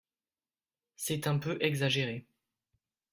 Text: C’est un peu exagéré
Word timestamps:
C’est 0.95 1.27
un 1.27 1.37
peu 1.37 1.59
exagéré 1.59 2.25